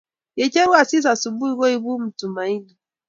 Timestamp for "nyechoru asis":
0.35-1.05